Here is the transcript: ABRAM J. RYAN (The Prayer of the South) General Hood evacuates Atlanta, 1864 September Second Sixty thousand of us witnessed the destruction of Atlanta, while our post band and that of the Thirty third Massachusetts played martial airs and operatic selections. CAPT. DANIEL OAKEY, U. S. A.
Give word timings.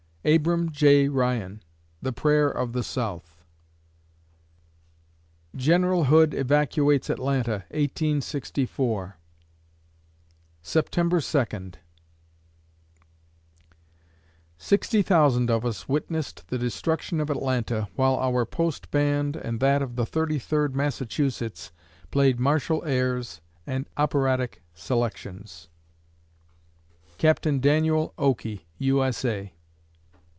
ABRAM 0.23 0.69
J. 0.71 1.09
RYAN 1.09 1.63
(The 2.03 2.13
Prayer 2.13 2.47
of 2.47 2.73
the 2.73 2.83
South) 2.83 3.41
General 5.55 6.03
Hood 6.03 6.35
evacuates 6.35 7.09
Atlanta, 7.09 7.65
1864 7.71 9.17
September 10.61 11.21
Second 11.21 11.79
Sixty 14.59 15.01
thousand 15.01 15.49
of 15.49 15.65
us 15.65 15.89
witnessed 15.89 16.49
the 16.49 16.59
destruction 16.59 17.19
of 17.19 17.31
Atlanta, 17.31 17.89
while 17.95 18.17
our 18.19 18.45
post 18.45 18.91
band 18.91 19.35
and 19.35 19.59
that 19.59 19.81
of 19.81 19.95
the 19.95 20.05
Thirty 20.05 20.37
third 20.37 20.75
Massachusetts 20.75 21.71
played 22.11 22.39
martial 22.39 22.85
airs 22.85 23.41
and 23.65 23.89
operatic 23.97 24.61
selections. 24.75 25.67
CAPT. 27.17 27.59
DANIEL 27.59 28.13
OAKEY, 28.19 28.67
U. 28.77 29.03
S. 29.03 29.25
A. 29.25 29.53